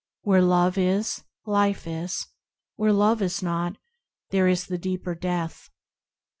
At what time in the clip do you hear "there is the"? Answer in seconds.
4.31-4.79